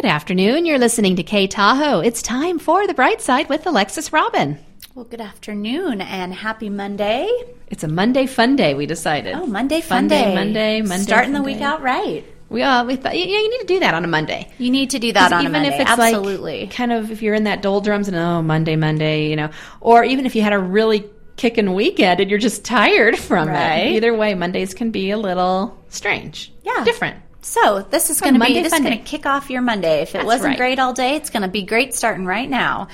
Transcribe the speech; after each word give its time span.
Good 0.00 0.06
afternoon. 0.06 0.64
You're 0.64 0.78
listening 0.78 1.16
to 1.16 1.24
K 1.24 1.48
Tahoe. 1.48 1.98
It's 1.98 2.22
time 2.22 2.60
for 2.60 2.86
The 2.86 2.94
Bright 2.94 3.20
Side 3.20 3.48
with 3.48 3.66
Alexis 3.66 4.12
Robin. 4.12 4.56
Well, 4.94 5.04
good 5.04 5.20
afternoon 5.20 6.00
and 6.00 6.32
happy 6.32 6.70
Monday. 6.70 7.28
It's 7.66 7.82
a 7.82 7.88
Monday 7.88 8.26
fun 8.26 8.54
day, 8.54 8.74
we 8.74 8.86
decided. 8.86 9.34
Oh, 9.34 9.44
Monday 9.44 9.80
fun, 9.80 10.04
Monday, 10.04 10.22
day. 10.22 10.34
Monday, 10.36 10.82
Monday. 10.82 11.02
Starting 11.02 11.32
the 11.32 11.42
week 11.42 11.60
out 11.60 11.82
right. 11.82 12.24
We, 12.48 12.62
all 12.62 12.86
we 12.86 12.94
thought, 12.94 13.18
yeah, 13.18 13.24
you 13.24 13.50
need 13.50 13.58
to 13.58 13.66
do 13.66 13.80
that 13.80 13.94
on 13.94 14.04
a 14.04 14.06
Monday. 14.06 14.48
You 14.58 14.70
need 14.70 14.90
to 14.90 15.00
do 15.00 15.12
that 15.14 15.32
on 15.32 15.40
even 15.42 15.56
a 15.56 15.58
Monday. 15.58 15.74
if 15.74 15.80
it's 15.80 15.90
Absolutely. 15.90 16.60
like 16.60 16.70
kind 16.70 16.92
of 16.92 17.10
if 17.10 17.20
you're 17.20 17.34
in 17.34 17.44
that 17.44 17.60
doldrums 17.60 18.06
and 18.06 18.16
oh 18.16 18.40
Monday, 18.40 18.76
Monday, 18.76 19.28
you 19.28 19.34
know, 19.34 19.50
or 19.80 20.04
even 20.04 20.26
if 20.26 20.36
you 20.36 20.42
had 20.42 20.52
a 20.52 20.60
really 20.60 21.10
kicking 21.38 21.72
weekend 21.72 22.20
and 22.20 22.28
you're 22.28 22.38
just 22.38 22.64
tired 22.64 23.16
from 23.18 23.48
Right. 23.48 23.78
it. 23.86 23.92
Either 23.96 24.12
way, 24.14 24.34
Mondays 24.34 24.74
can 24.74 24.90
be 24.90 25.10
a 25.10 25.16
little 25.18 25.78
strange. 25.88 26.52
Yeah. 26.64 26.84
Different. 26.84 27.16
so 27.40 27.80
this 27.90 28.10
is 28.10 28.20
going 28.20 28.34
to 28.34 28.40
be 28.40 28.52
this 28.62 28.72
is 28.74 28.80
going 28.80 28.98
to 28.98 29.02
kick 29.04 29.24
off 29.24 29.48
your 29.48 29.62
Monday. 29.62 30.02
If 30.02 30.10
it 30.10 30.12
That's 30.14 30.26
wasn't 30.26 30.48
right. 30.48 30.58
great 30.58 30.78
all 30.78 30.92
day, 30.92 31.14
it's 31.16 31.30
going 31.30 31.42
to 31.44 31.48
be 31.48 31.62
great 31.62 31.94
starting 31.94 32.26
right 32.26 32.50
now. 32.50 32.88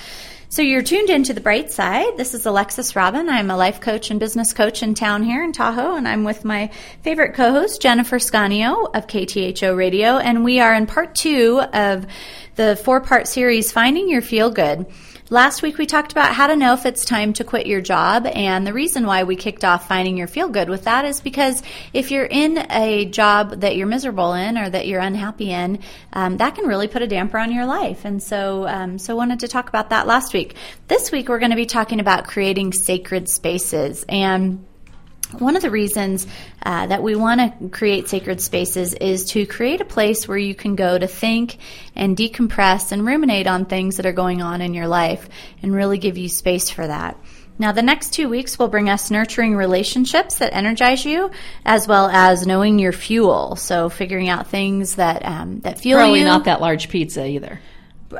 So 0.51 0.62
you're 0.62 0.83
tuned 0.83 1.11
into 1.11 1.33
the 1.33 1.41
bright 1.41 1.73
side. 1.73 2.17
This 2.17 2.33
is 2.33 2.47
Alexis 2.47 2.95
Robin. 2.95 3.29
I'm 3.29 3.51
a 3.51 3.57
life 3.57 3.80
coach 3.80 4.12
and 4.12 4.20
business 4.20 4.53
coach 4.53 4.84
in 4.84 4.95
town 4.95 5.25
here 5.25 5.42
in 5.42 5.51
Tahoe, 5.53 5.97
and 5.97 6.06
I'm 6.06 6.23
with 6.23 6.45
my 6.45 6.70
favorite 7.03 7.34
co-host 7.34 7.83
Jennifer 7.83 8.19
Scanio 8.20 8.95
of 8.95 9.09
KTHO 9.09 9.77
Radio, 9.77 10.19
and 10.19 10.45
we 10.45 10.61
are 10.61 10.73
in 10.73 10.87
part 10.87 11.17
two 11.17 11.61
of 11.73 12.06
the 12.55 12.77
four-part 12.77 13.27
series 13.27 13.73
"Finding 13.73 14.09
Your 14.09 14.23
Feel 14.23 14.51
Good." 14.51 14.87
Last 15.34 15.62
week 15.62 15.79
we 15.79 15.87
talked 15.87 16.12
about 16.12 16.33
how 16.33 16.47
to 16.47 16.55
know 16.55 16.74
if 16.74 16.87
it's 16.87 17.05
time 17.05 17.33
to 17.33 17.42
quit 17.42 17.66
your 17.66 17.80
job, 17.80 18.25
and 18.25 18.65
the 18.65 18.73
reason 18.73 19.05
why 19.05 19.25
we 19.25 19.34
kicked 19.34 19.65
off 19.65 19.88
finding 19.88 20.16
your 20.16 20.29
feel 20.29 20.48
good 20.48 20.69
with 20.69 20.84
that 20.84 21.05
is 21.05 21.20
because 21.20 21.61
if 21.92 22.12
you're 22.12 22.25
in 22.25 22.65
a 22.70 23.06
job 23.06 23.62
that 23.62 23.75
you're 23.75 23.89
miserable 23.89 24.34
in 24.34 24.56
or 24.56 24.70
that 24.70 24.87
you're 24.87 25.01
unhappy 25.01 25.51
in, 25.51 25.80
um, 26.12 26.37
that 26.37 26.55
can 26.55 26.69
really 26.69 26.87
put 26.87 27.02
a 27.02 27.09
damper 27.09 27.37
on 27.37 27.51
your 27.51 27.66
life. 27.66 28.05
And 28.05 28.23
so, 28.23 28.69
um, 28.69 28.97
so 28.97 29.16
wanted 29.16 29.41
to 29.41 29.48
talk 29.48 29.69
about 29.69 29.91
that 29.91 30.06
last 30.06 30.33
week. 30.34 30.55
This 30.87 31.11
week 31.11 31.28
we're 31.28 31.41
going 31.41 31.50
to 31.50 31.56
be 31.56 31.66
talking 31.66 31.98
about 31.98 32.28
creating 32.28 32.72
sacred 32.72 33.28
spaces 33.28 34.05
and. 34.09 34.64
One 35.41 35.57
of 35.57 35.63
the 35.63 35.71
reasons 35.71 36.27
uh, 36.63 36.87
that 36.87 37.03
we 37.03 37.15
want 37.15 37.41
to 37.41 37.69
create 37.69 38.09
sacred 38.09 38.41
spaces 38.41 38.95
is 38.95 39.27
to 39.33 39.47
create 39.47 39.81
a 39.81 39.85
place 39.85 40.27
where 40.29 40.39
you 40.39 40.55
can 40.55 40.77
go 40.77 40.99
to 40.99 41.07
think 41.07 41.59
and 41.95 42.17
decompress 42.17 42.93
and 42.93 43.07
ruminate 43.07 43.47
on 43.47 43.65
things 43.65 43.97
that 43.97 44.07
are 44.07 44.12
going 44.12 44.43
on 44.43 44.61
in 44.61 44.75
your 44.75 44.89
life 44.89 45.29
and 45.62 45.75
really 45.75 45.99
give 45.99 46.19
you 46.19 46.29
space 46.29 46.71
for 46.71 46.87
that. 46.87 47.17
Now, 47.57 47.71
the 47.71 47.83
next 47.83 48.12
two 48.12 48.29
weeks 48.29 48.59
will 48.59 48.69
bring 48.69 48.91
us 48.91 49.12
nurturing 49.12 49.55
relationships 49.55 50.39
that 50.39 50.53
energize 50.55 51.05
you, 51.05 51.31
as 51.65 51.87
well 51.87 52.09
as 52.09 52.47
knowing 52.47 52.81
your 52.81 52.91
fuel. 52.93 53.55
So, 53.55 53.89
figuring 53.89 54.29
out 54.29 54.49
things 54.49 54.97
that 54.97 55.25
um, 55.25 55.61
that 55.61 55.79
fuel 55.79 55.99
Probably 55.99 56.19
you. 56.19 56.25
Probably 56.25 56.39
not 56.39 56.45
that 56.47 56.61
large 56.61 56.89
pizza 56.89 57.25
either. 57.25 57.61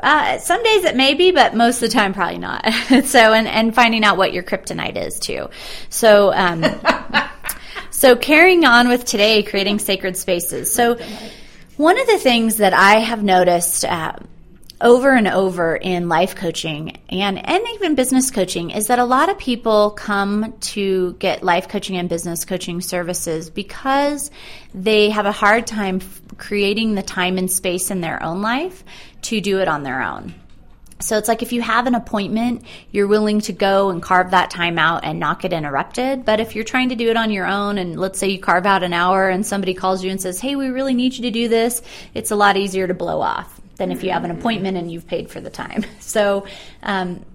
Uh, 0.01 0.37
some 0.39 0.63
days 0.63 0.83
it 0.83 0.95
may 0.95 1.13
be, 1.13 1.31
but 1.31 1.55
most 1.55 1.81
of 1.81 1.89
the 1.89 1.93
time 1.93 2.13
probably 2.13 2.37
not. 2.37 2.65
so, 3.05 3.33
and, 3.33 3.47
and 3.47 3.73
finding 3.73 4.03
out 4.03 4.17
what 4.17 4.33
your 4.33 4.43
kryptonite 4.43 4.97
is 4.97 5.19
too. 5.19 5.49
So, 5.89 6.33
um, 6.33 6.63
so 7.91 8.15
carrying 8.15 8.65
on 8.65 8.87
with 8.87 9.05
today, 9.05 9.43
creating 9.43 9.79
sacred 9.79 10.17
spaces. 10.17 10.73
So, 10.73 10.97
one 11.77 11.99
of 11.99 12.07
the 12.07 12.19
things 12.19 12.57
that 12.57 12.73
I 12.73 12.99
have 12.99 13.21
noticed 13.21 13.83
uh, 13.83 14.13
over 14.81 15.15
and 15.15 15.27
over 15.27 15.75
in 15.75 16.09
life 16.09 16.35
coaching 16.35 16.97
and, 17.09 17.43
and 17.45 17.63
even 17.75 17.95
business 17.95 18.29
coaching 18.29 18.71
is 18.71 18.87
that 18.87 18.99
a 18.99 19.05
lot 19.05 19.29
of 19.29 19.37
people 19.37 19.91
come 19.91 20.53
to 20.59 21.13
get 21.13 21.43
life 21.43 21.69
coaching 21.69 21.95
and 21.95 22.09
business 22.09 22.43
coaching 22.43 22.81
services 22.81 23.49
because 23.49 24.31
they 24.73 25.09
have 25.09 25.25
a 25.25 25.31
hard 25.31 25.65
time 25.65 26.01
creating 26.37 26.95
the 26.95 27.01
time 27.01 27.37
and 27.37 27.49
space 27.49 27.89
in 27.89 28.01
their 28.01 28.21
own 28.21 28.41
life 28.41 28.83
to 29.21 29.39
do 29.39 29.59
it 29.59 29.67
on 29.69 29.83
their 29.83 30.01
own. 30.01 30.35
So 30.99 31.17
it's 31.17 31.27
like 31.27 31.41
if 31.41 31.53
you 31.53 31.61
have 31.61 31.87
an 31.87 31.95
appointment, 31.95 32.65
you're 32.91 33.07
willing 33.07 33.41
to 33.41 33.53
go 33.53 33.89
and 33.89 34.01
carve 34.01 34.31
that 34.31 34.49
time 34.49 34.79
out 34.79 35.03
and 35.03 35.19
not 35.19 35.41
get 35.41 35.53
interrupted. 35.53 36.25
But 36.25 36.39
if 36.39 36.55
you're 36.55 36.63
trying 36.63 36.89
to 36.89 36.95
do 36.95 37.09
it 37.09 37.17
on 37.17 37.31
your 37.31 37.45
own, 37.45 37.77
and 37.77 37.99
let's 37.99 38.17
say 38.17 38.29
you 38.29 38.39
carve 38.39 38.65
out 38.65 38.81
an 38.81 38.93
hour 38.93 39.29
and 39.29 39.45
somebody 39.45 39.73
calls 39.73 40.03
you 40.03 40.09
and 40.09 40.21
says, 40.21 40.39
Hey, 40.39 40.55
we 40.55 40.69
really 40.69 40.93
need 40.93 41.13
you 41.15 41.23
to 41.23 41.31
do 41.31 41.47
this, 41.49 41.81
it's 42.13 42.31
a 42.31 42.35
lot 42.35 42.55
easier 42.55 42.87
to 42.87 42.93
blow 42.93 43.21
off 43.21 43.61
than 43.75 43.91
if 43.91 44.03
you 44.03 44.11
have 44.11 44.23
an 44.23 44.31
appointment 44.31 44.77
and 44.77 44.91
you've 44.91 45.07
paid 45.07 45.29
for 45.29 45.39
the 45.41 45.49
time. 45.49 45.85
So, 45.99 46.45
um, 46.83 47.25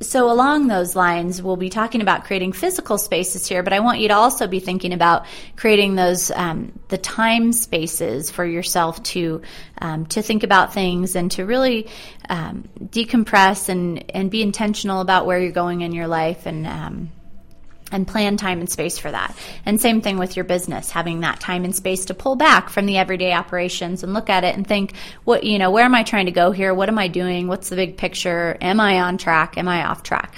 so 0.00 0.30
along 0.30 0.66
those 0.66 0.96
lines, 0.96 1.42
we'll 1.42 1.56
be 1.56 1.70
talking 1.70 2.00
about 2.00 2.24
creating 2.24 2.52
physical 2.52 2.98
spaces 2.98 3.46
here, 3.46 3.62
but 3.62 3.72
I 3.72 3.80
want 3.80 4.00
you 4.00 4.08
to 4.08 4.14
also 4.14 4.46
be 4.46 4.58
thinking 4.58 4.92
about 4.92 5.26
creating 5.56 5.94
those 5.94 6.30
um, 6.30 6.78
the 6.88 6.98
time 6.98 7.52
spaces 7.52 8.30
for 8.30 8.44
yourself 8.44 9.02
to 9.04 9.42
um, 9.80 10.06
to 10.06 10.22
think 10.22 10.42
about 10.42 10.74
things 10.74 11.14
and 11.14 11.30
to 11.32 11.44
really 11.44 11.88
um, 12.28 12.68
decompress 12.80 13.68
and 13.68 14.10
and 14.14 14.30
be 14.30 14.42
intentional 14.42 15.00
about 15.00 15.26
where 15.26 15.38
you're 15.38 15.52
going 15.52 15.82
in 15.82 15.92
your 15.92 16.08
life 16.08 16.46
and. 16.46 17.10
And 17.92 18.08
plan 18.08 18.36
time 18.38 18.58
and 18.60 18.68
space 18.68 18.98
for 18.98 19.10
that. 19.10 19.36
And 19.64 19.80
same 19.80 20.00
thing 20.00 20.18
with 20.18 20.34
your 20.34 20.44
business, 20.44 20.90
having 20.90 21.20
that 21.20 21.38
time 21.38 21.64
and 21.64 21.76
space 21.76 22.06
to 22.06 22.14
pull 22.14 22.34
back 22.34 22.70
from 22.70 22.86
the 22.86 22.96
everyday 22.96 23.32
operations 23.32 24.02
and 24.02 24.14
look 24.14 24.30
at 24.30 24.42
it 24.42 24.56
and 24.56 24.66
think, 24.66 24.94
what, 25.22 25.44
you 25.44 25.58
know, 25.58 25.70
where 25.70 25.84
am 25.84 25.94
I 25.94 26.02
trying 26.02 26.26
to 26.26 26.32
go 26.32 26.50
here? 26.50 26.74
What 26.74 26.88
am 26.88 26.98
I 26.98 27.08
doing? 27.08 27.46
What's 27.46 27.68
the 27.68 27.76
big 27.76 27.96
picture? 27.96 28.56
Am 28.60 28.80
I 28.80 29.00
on 29.02 29.16
track? 29.16 29.58
Am 29.58 29.68
I 29.68 29.84
off 29.84 30.02
track? 30.02 30.36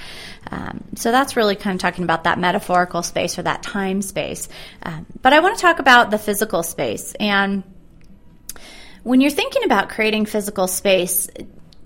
Um, 0.50 0.84
so 0.96 1.10
that's 1.10 1.36
really 1.36 1.56
kind 1.56 1.76
of 1.76 1.80
talking 1.80 2.04
about 2.04 2.24
that 2.24 2.38
metaphorical 2.38 3.02
space 3.02 3.38
or 3.38 3.42
that 3.42 3.62
time 3.62 4.02
space. 4.02 4.48
Um, 4.82 5.06
but 5.22 5.32
I 5.32 5.40
want 5.40 5.56
to 5.56 5.62
talk 5.62 5.78
about 5.78 6.10
the 6.10 6.18
physical 6.18 6.62
space. 6.62 7.14
And 7.18 7.62
when 9.02 9.20
you're 9.20 9.30
thinking 9.30 9.64
about 9.64 9.88
creating 9.88 10.26
physical 10.26 10.66
space, 10.66 11.28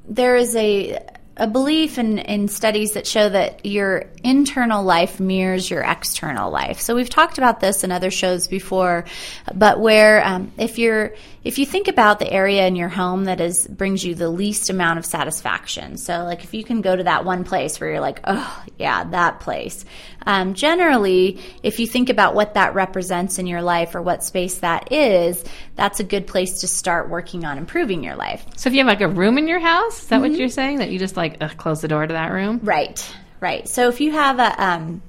there 0.09 0.37
is 0.37 0.57
a 0.57 0.99
a 1.41 1.47
belief 1.47 1.97
in, 1.99 2.19
in 2.19 2.49
studies 2.49 2.93
that 2.93 3.07
show 3.07 3.27
that 3.27 3.65
your 3.65 4.05
internal 4.23 4.85
life 4.85 5.19
mirrors 5.19 5.71
your 5.71 5.81
external 5.81 6.51
life. 6.51 6.81
So 6.81 6.95
we've 6.95 7.09
talked 7.09 7.39
about 7.39 7.61
this 7.61 7.83
in 7.83 7.91
other 7.91 8.11
shows 8.11 8.47
before, 8.47 9.07
but 9.55 9.81
where 9.81 10.23
um, 10.25 10.53
if 10.59 10.79
you're 10.79 11.15
if 11.43 11.59
you 11.59 11.65
think 11.65 11.89
about 11.89 12.19
the 12.19 12.31
area 12.31 12.67
in 12.67 12.77
your 12.77 12.91
home 12.91 13.25
that 13.25 13.41
is 13.41 13.67
brings 13.67 14.05
you 14.05 14.15
the 14.15 14.29
least 14.29 14.69
amount 14.69 14.99
of 14.99 15.07
satisfaction, 15.07 15.97
so 15.97 16.25
like 16.25 16.45
if 16.45 16.53
you 16.53 16.63
can 16.63 16.83
go 16.83 16.95
to 16.95 17.05
that 17.05 17.25
one 17.25 17.45
place 17.45 17.81
where 17.81 17.91
you're 17.91 18.01
like, 18.01 18.21
oh 18.25 18.65
yeah, 18.79 19.05
that 19.05 19.41
place. 19.41 19.87
Um, 20.27 20.55
generally, 20.55 21.41
if 21.63 21.81
you 21.81 21.87
think 21.87 22.11
about 22.11 22.35
what 22.35 22.55
that 22.55 22.75
represents 22.75 23.39
in 23.39 23.47
your 23.47 23.63
life 23.63 23.95
or 23.95 24.03
what 24.03 24.23
space 24.23 24.59
that 24.59 24.93
is, 24.93 25.45
that's 25.77 26.01
a 26.01 26.05
good 26.05 26.27
place 26.27 26.61
to 26.61 26.69
start 26.69 27.09
working 27.09 27.45
on 27.45 27.59
improving 27.59 28.05
your 28.05 28.17
life. 28.17 28.45
So 28.57 28.69
if 28.69 28.75
you 28.75 28.81
have 28.81 28.87
like 28.87 29.01
a 29.01 29.09
room 29.09 29.39
in 29.39 29.49
your 29.49 29.61
house, 29.61 30.03
is 30.03 30.07
that 30.09 30.21
Mm-hmm. 30.21 30.31
what 30.31 30.39
you're 30.39 30.49
saying? 30.49 30.79
That 30.79 30.91
you 30.91 30.99
just 30.99 31.17
like 31.17 31.39
ugh, 31.41 31.57
close 31.57 31.81
the 31.81 31.89
door 31.89 32.07
to 32.07 32.13
that 32.13 32.33
room? 32.33 32.61
Right, 32.63 33.05
right. 33.41 33.67
So 33.67 33.89
if 33.89 34.01
you 34.01 34.13
have 34.13 34.39
a, 34.39 34.63
um, 34.63 35.03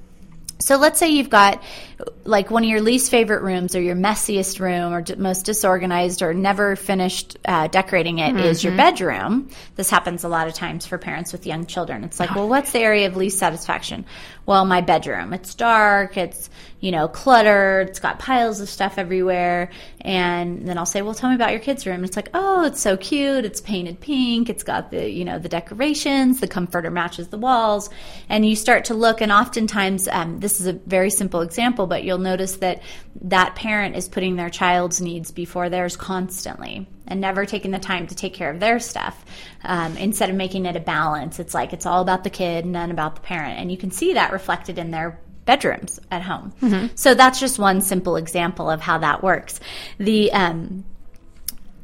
so 0.58 0.76
let's 0.76 0.98
say 0.98 1.08
you've 1.10 1.30
got 1.30 1.62
like 2.24 2.50
one 2.50 2.62
of 2.62 2.68
your 2.70 2.80
least 2.80 3.10
favorite 3.10 3.42
rooms 3.42 3.74
or 3.74 3.80
your 3.80 3.96
messiest 3.96 4.60
room 4.60 4.92
or 4.92 5.02
d- 5.02 5.16
most 5.16 5.44
disorganized 5.44 6.22
or 6.22 6.32
never 6.32 6.76
finished 6.76 7.36
uh, 7.44 7.66
decorating 7.66 8.18
it 8.18 8.36
is 8.36 8.62
your 8.62 8.76
bedroom. 8.76 9.48
This 9.76 9.90
happens 9.90 10.24
a 10.24 10.28
lot 10.28 10.46
of 10.46 10.54
times 10.54 10.86
for 10.86 10.98
parents 10.98 11.32
with 11.32 11.46
young 11.46 11.66
children. 11.66 12.04
It's 12.04 12.20
like, 12.20 12.34
well, 12.34 12.48
what's 12.48 12.72
the 12.72 12.78
area 12.78 13.06
of 13.06 13.16
least 13.16 13.38
satisfaction? 13.38 14.04
Well, 14.46 14.64
my 14.64 14.80
bedroom. 14.80 15.32
It's 15.32 15.54
dark. 15.54 16.16
It's, 16.16 16.50
you 16.80 16.90
know, 16.90 17.06
cluttered. 17.06 17.88
It's 17.88 18.00
got 18.00 18.18
piles 18.18 18.60
of 18.60 18.68
stuff 18.68 18.98
everywhere. 18.98 19.70
And 20.00 20.66
then 20.66 20.78
I'll 20.78 20.86
say, 20.86 21.00
well, 21.02 21.14
tell 21.14 21.30
me 21.30 21.36
about 21.36 21.52
your 21.52 21.60
kids' 21.60 21.86
room. 21.86 21.96
And 21.96 22.04
it's 22.04 22.16
like, 22.16 22.30
oh, 22.34 22.64
it's 22.64 22.80
so 22.80 22.96
cute. 22.96 23.44
It's 23.44 23.60
painted 23.60 24.00
pink. 24.00 24.50
It's 24.50 24.64
got 24.64 24.90
the, 24.90 25.08
you 25.08 25.24
know, 25.24 25.38
the 25.38 25.48
decorations. 25.48 26.40
The 26.40 26.48
comforter 26.48 26.90
matches 26.90 27.28
the 27.28 27.38
walls. 27.38 27.88
And 28.28 28.44
you 28.44 28.56
start 28.56 28.86
to 28.86 28.94
look, 28.94 29.20
and 29.20 29.30
oftentimes, 29.30 30.08
um, 30.08 30.40
this 30.40 30.60
is 30.60 30.66
a 30.66 30.72
very 30.72 31.10
simple 31.10 31.40
example, 31.40 31.86
but 31.92 32.04
you'll 32.04 32.16
notice 32.16 32.56
that 32.56 32.80
that 33.20 33.54
parent 33.54 33.96
is 33.96 34.08
putting 34.08 34.36
their 34.36 34.48
child's 34.48 34.98
needs 34.98 35.30
before 35.30 35.68
theirs 35.68 35.94
constantly 35.94 36.86
and 37.06 37.20
never 37.20 37.44
taking 37.44 37.70
the 37.70 37.78
time 37.78 38.06
to 38.06 38.14
take 38.14 38.32
care 38.32 38.48
of 38.48 38.60
their 38.60 38.80
stuff. 38.80 39.22
Um, 39.62 39.98
instead 39.98 40.30
of 40.30 40.36
making 40.36 40.64
it 40.64 40.74
a 40.74 40.80
balance, 40.80 41.38
it's 41.38 41.52
like 41.52 41.74
it's 41.74 41.84
all 41.84 42.00
about 42.00 42.24
the 42.24 42.30
kid, 42.30 42.64
none 42.64 42.90
about 42.90 43.16
the 43.16 43.20
parent. 43.20 43.60
And 43.60 43.70
you 43.70 43.76
can 43.76 43.90
see 43.90 44.14
that 44.14 44.32
reflected 44.32 44.78
in 44.78 44.90
their 44.90 45.20
bedrooms 45.44 46.00
at 46.10 46.22
home. 46.22 46.54
So 46.94 47.12
that's 47.12 47.38
just 47.38 47.58
one 47.58 47.82
simple 47.82 48.16
example 48.16 48.70
of 48.70 48.80
how 48.80 48.96
that 48.96 49.22
works. 49.22 49.60
The 49.98 50.32
um, 50.32 50.84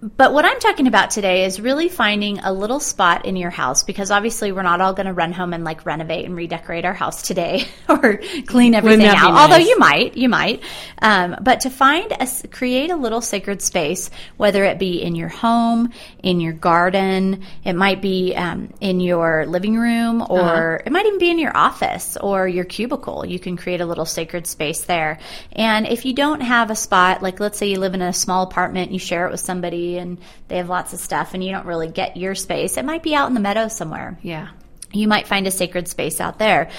but 0.01 0.33
what 0.33 0.45
I'm 0.45 0.61
talking 0.61 0.87
about 0.87 1.11
today 1.11 1.45
is 1.45 1.61
really 1.61 1.89
finding 1.89 2.39
a 2.39 2.53
little 2.53 2.79
spot 2.79 3.27
in 3.27 3.35
your 3.35 3.51
house 3.51 3.83
because 3.83 4.13
obviously 4.13 4.53
we're 4.53 4.63
not 4.63 4.81
all 4.81 4.93
going 4.93 5.07
to 5.07 5.13
run 5.13 5.33
home 5.33 5.53
and 5.53 5.65
like 5.65 5.85
renovate 5.87 6.25
and 6.25 6.37
redecorate 6.37 6.85
our 6.85 6.95
house 6.95 7.23
today 7.23 7.67
or 7.89 8.21
clean 8.47 8.77
everything 8.77 9.07
out. 9.07 9.33
nice? 9.33 9.41
Although 9.41 9.65
you 9.65 9.77
might, 9.77 10.17
you 10.17 10.29
might. 10.29 10.63
Um, 11.03 11.37
but 11.41 11.61
to 11.61 11.71
find 11.71 12.13
a 12.13 12.29
create 12.49 12.91
a 12.91 12.97
little 12.97 13.21
sacred 13.21 13.61
space, 13.61 14.09
whether 14.37 14.63
it 14.65 14.79
be 14.79 15.03
in 15.03 15.17
your 15.17 15.29
home, 15.29 15.93
in 16.23 16.39
your 16.39 16.53
garden, 16.53 17.43
it 17.65 17.73
might 17.73 18.01
be 18.01 18.37
um, 18.37 18.73
in 18.81 19.01
your 19.01 19.47
living 19.47 19.77
room, 19.77 20.25
or 20.29 20.81
it 20.87 20.93
might 20.93 21.07
even 21.07 21.19
be 21.19 21.31
in 21.31 21.41
your 21.41 21.57
office 21.57 22.17
or 22.17 22.47
your 22.47 22.65
cubicle. 22.65 23.27
You 23.27 23.41
can 23.41 23.57
create 23.57 23.81
a 23.81 23.87
little 23.87 24.07
sacred 24.07 24.47
space 24.47 24.85
there. 24.85 25.19
And 25.51 25.89
if 25.89 26.05
you 26.05 26.13
don't 26.13 26.41
have 26.41 26.71
a 26.71 26.77
spot, 26.77 27.21
like 27.21 27.41
let's 27.41 27.59
say 27.59 27.67
you 27.67 27.81
live 27.81 27.95
in 27.95 28.03
a 28.03 28.13
small 28.13 28.45
apartment, 28.45 28.93
you 28.93 29.01
share 29.01 29.27
it 29.27 29.33
with 29.33 29.41
somebody 29.41 29.88
and 29.97 30.19
they 30.49 30.59
have 30.59 30.69
lots 30.69 30.93
of 30.93 31.01
stuff 31.01 31.35
and 31.35 31.43
you 31.43 31.53
don't 31.53 31.67
really 31.67 31.89
get 31.89 32.17
your 32.17 32.35
space. 32.35 32.77
It 32.77 32.85
might 32.85 33.03
be 33.03 33.15
out 33.15 33.29
in 33.29 33.35
the 33.35 33.41
meadow 33.41 33.69
somewhere. 33.69 34.19
Yeah. 34.23 34.49
You 34.93 35.09
might 35.09 35.27
find 35.27 35.47
a 35.47 35.51
sacred 35.51 35.89
space 35.89 36.21
out 36.21 36.39
there. 36.39 36.71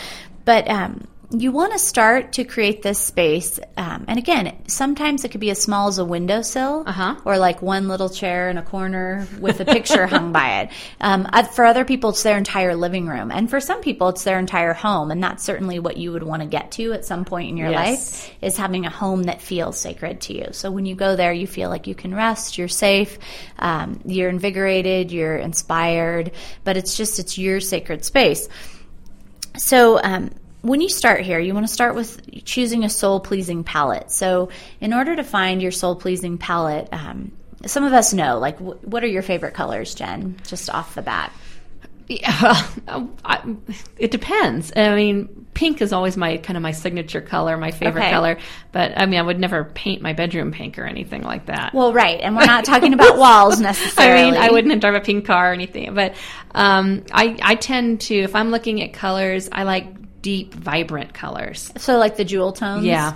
But 0.46 0.70
um, 0.70 1.08
you 1.32 1.52
want 1.52 1.72
to 1.74 1.78
start 1.80 2.34
to 2.34 2.44
create 2.44 2.82
this 2.82 2.98
space. 2.98 3.60
Um, 3.78 4.06
and 4.08 4.18
again, 4.18 4.58
sometimes 4.68 5.24
it 5.24 5.30
could 5.30 5.40
be 5.40 5.52
as 5.52 5.62
small 5.62 5.88
as 5.88 6.00
a 6.00 6.04
windowsill 6.06 6.84
Uh-huh. 6.88 7.18
or 7.24 7.38
like 7.38 7.62
one 7.62 7.88
little 7.88 8.10
chair 8.10 8.50
in 8.50 8.58
a 8.58 8.64
corner 8.64 9.28
with 9.40 9.60
a 9.60 9.66
picture 9.66 10.08
hung 10.08 10.32
by 10.32 10.62
it. 10.62 10.70
Um, 11.00 11.28
uh, 11.32 11.44
for 11.44 11.66
other 11.66 11.86
people, 11.86 12.10
it's 12.10 12.24
their 12.24 12.36
entire 12.38 12.76
living 12.76 13.06
room. 13.06 13.30
And 13.32 13.48
for 13.48 13.60
some 13.60 13.82
people, 13.82 14.10
it's 14.10 14.24
their 14.24 14.40
entire 14.40 14.74
home. 14.74 15.12
And 15.12 15.22
that's 15.24 15.44
certainly 15.44 15.78
what 15.78 15.98
you 15.98 16.12
would 16.14 16.24
want 16.24 16.42
to 16.42 16.48
get 16.48 16.72
to 16.74 16.94
at 16.94 17.06
some 17.06 17.26
point 17.26 17.50
in 17.50 17.58
your 17.58 17.70
Yes. 17.70 18.24
life 18.26 18.36
is 18.42 18.58
having 18.58 18.88
a 18.88 18.90
home 18.90 19.24
that 19.24 19.40
feels 19.40 19.78
sacred 19.78 20.22
to 20.22 20.34
you. 20.36 20.48
So 20.54 20.72
when 20.72 20.88
you 20.88 20.96
go 20.96 21.16
there, 21.16 21.32
you 21.32 21.46
feel 21.46 21.70
like 21.70 21.86
you 21.86 21.94
can 21.94 22.16
rest, 22.16 22.58
you're 22.58 22.68
safe, 22.68 23.20
um, 23.60 24.00
you're 24.04 24.30
invigorated, 24.30 25.12
you're 25.12 25.38
inspired, 25.38 26.32
but 26.64 26.76
it's 26.76 26.98
just, 26.98 27.20
it's 27.20 27.38
your 27.38 27.60
sacred 27.60 28.04
space. 28.04 28.50
So, 29.58 30.02
um, 30.04 30.32
when 30.62 30.82
you 30.82 30.90
start 30.90 31.22
here, 31.22 31.40
you 31.40 31.54
want 31.54 31.68
to 31.68 31.72
start 31.74 31.96
with 31.96 32.44
choosing 32.46 32.84
a 32.84 32.90
soul 32.90 33.20
pleasing 33.20 33.64
palette. 33.64 34.12
So, 34.12 34.50
in 34.82 34.94
order 34.94 35.16
to 35.16 35.24
find 35.24 35.62
your 35.62 35.72
soul 35.72 35.96
pleasing 35.96 36.38
palette, 36.38 36.90
um, 36.92 37.32
some 37.66 37.84
of 37.84 37.94
us 37.94 38.14
know, 38.14 38.40
like, 38.40 38.58
wh- 38.58 38.84
what 38.88 39.04
are 39.04 39.08
your 39.08 39.22
favorite 39.22 39.54
colors, 39.54 39.94
Jen, 39.96 40.38
just 40.48 40.70
off 40.70 40.96
the 40.96 41.02
bat? 41.02 41.32
Yeah, 42.08 42.28
I, 43.24 43.56
it 43.98 44.10
depends. 44.12 44.74
I 44.76 44.96
mean, 44.96 45.46
pink 45.54 45.80
is 45.82 45.94
always 45.94 46.18
my 46.18 46.38
kind 46.38 46.58
of 46.58 46.64
my 46.64 46.72
signature 46.72 47.22
color, 47.22 47.56
my 47.56 47.70
favorite 47.70 48.02
Okay. 48.02 48.10
color. 48.12 48.38
But 48.72 48.98
I 48.98 49.06
mean, 49.06 49.20
I 49.20 49.22
would 49.22 49.40
never 49.40 49.64
paint 49.64 50.02
my 50.02 50.14
bedroom 50.14 50.52
pink 50.52 50.80
or 50.80 50.86
anything 50.86 51.22
like 51.22 51.46
that. 51.46 51.72
Well, 51.74 51.94
right. 51.94 52.20
And 52.20 52.36
we're 52.36 52.46
not 52.48 52.66
talking 52.66 52.94
about 52.96 53.18
walls 53.20 53.60
I 53.60 53.64
necessarily. 53.64 54.32
mean, 54.32 54.42
I 54.42 54.50
wouldn't 54.50 54.82
drive 54.82 54.96
a 54.96 55.02
pink 55.02 55.26
car 55.26 55.52
or 55.52 55.54
anything. 55.54 55.94
But 55.94 56.16
um, 56.56 57.04
I, 57.12 57.38
I 57.44 57.54
tend 57.56 58.02
to, 58.02 58.16
if 58.16 58.36
I'm 58.36 58.50
looking 58.50 58.82
at 58.82 58.92
colors, 58.94 59.48
I 59.52 59.62
like 59.64 59.99
deep, 60.22 60.54
vibrant 60.54 61.14
colors. 61.14 61.72
So, 61.78 61.98
like 61.98 62.18
the 62.18 62.26
jewel 62.26 62.52
tones? 62.52 62.86
Yeah. 62.86 63.16